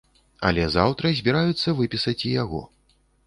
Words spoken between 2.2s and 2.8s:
і яго.